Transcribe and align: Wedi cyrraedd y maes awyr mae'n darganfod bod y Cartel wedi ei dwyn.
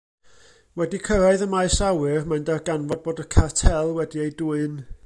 Wedi 0.81 0.99
cyrraedd 1.07 1.43
y 1.47 1.47
maes 1.51 1.75
awyr 1.89 2.27
mae'n 2.31 2.49
darganfod 2.49 3.05
bod 3.09 3.23
y 3.27 3.31
Cartel 3.37 3.97
wedi 4.01 4.27
ei 4.27 4.37
dwyn. 4.43 4.81